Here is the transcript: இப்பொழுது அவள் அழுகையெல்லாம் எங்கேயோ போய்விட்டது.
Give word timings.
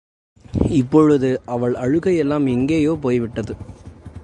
இப்பொழுது 0.69 1.41
அவள் 1.45 1.73
அழுகையெல்லாம் 1.73 2.47
எங்கேயோ 2.49 2.97
போய்விட்டது. 3.01 3.55